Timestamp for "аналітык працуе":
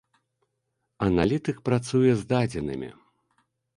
1.07-2.09